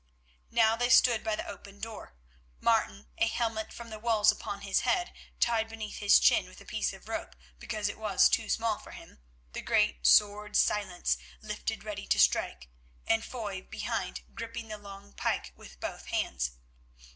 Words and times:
Now 0.49 0.75
they 0.75 0.89
stood 0.89 1.23
by 1.23 1.35
the 1.35 1.45
open 1.47 1.79
door, 1.79 2.15
Martin, 2.59 3.05
a 3.19 3.27
helmet 3.27 3.71
from 3.71 3.91
the 3.91 3.99
walls 3.99 4.31
upon 4.31 4.61
his 4.61 4.79
head, 4.79 5.13
tied 5.39 5.69
beneath 5.69 5.97
his 5.97 6.17
chin 6.19 6.47
with 6.47 6.59
a 6.59 6.65
piece 6.65 6.91
of 6.91 7.07
rope 7.07 7.35
because 7.59 7.87
it 7.87 7.99
was 7.99 8.27
too 8.27 8.49
small 8.49 8.79
for 8.79 8.93
him, 8.93 9.19
the 9.53 9.61
great 9.61 10.07
sword 10.07 10.57
Silence 10.57 11.19
lifted 11.39 11.83
ready 11.83 12.07
to 12.07 12.17
strike, 12.19 12.67
and 13.05 13.23
Foy 13.23 13.61
behind 13.61 14.21
gripping 14.33 14.69
the 14.69 14.79
long 14.79 15.13
pike 15.13 15.53
with 15.55 15.79
both 15.79 16.07
hands. 16.07 16.53